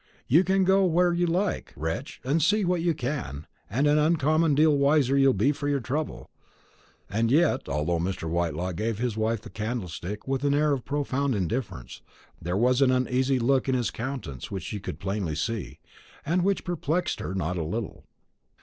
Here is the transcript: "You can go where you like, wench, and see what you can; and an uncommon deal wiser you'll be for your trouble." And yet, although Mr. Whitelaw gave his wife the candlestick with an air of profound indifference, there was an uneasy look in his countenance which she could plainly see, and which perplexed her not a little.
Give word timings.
"You 0.27 0.43
can 0.43 0.63
go 0.63 0.83
where 0.83 1.13
you 1.13 1.27
like, 1.27 1.75
wench, 1.77 2.17
and 2.23 2.41
see 2.41 2.65
what 2.65 2.81
you 2.81 2.95
can; 2.95 3.45
and 3.69 3.85
an 3.85 3.99
uncommon 3.99 4.55
deal 4.55 4.75
wiser 4.75 5.15
you'll 5.15 5.33
be 5.35 5.51
for 5.51 5.69
your 5.69 5.79
trouble." 5.79 6.31
And 7.07 7.29
yet, 7.29 7.69
although 7.69 7.99
Mr. 7.99 8.27
Whitelaw 8.27 8.71
gave 8.71 8.97
his 8.97 9.15
wife 9.15 9.41
the 9.43 9.51
candlestick 9.51 10.27
with 10.27 10.43
an 10.43 10.55
air 10.55 10.71
of 10.71 10.85
profound 10.85 11.35
indifference, 11.35 12.01
there 12.41 12.57
was 12.57 12.81
an 12.81 12.89
uneasy 12.89 13.37
look 13.37 13.69
in 13.69 13.75
his 13.75 13.91
countenance 13.91 14.49
which 14.49 14.63
she 14.63 14.79
could 14.79 14.99
plainly 14.99 15.35
see, 15.35 15.77
and 16.25 16.43
which 16.43 16.63
perplexed 16.63 17.19
her 17.19 17.35
not 17.35 17.55
a 17.59 17.63
little. 17.63 18.03